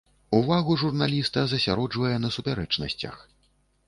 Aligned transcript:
Увагу 0.35 0.77
журналіста 0.83 1.43
засяроджвае 1.51 2.13
на 2.23 2.29
супярэчнасцях. 2.37 3.21